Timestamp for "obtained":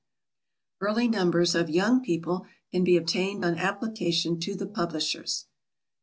2.97-3.45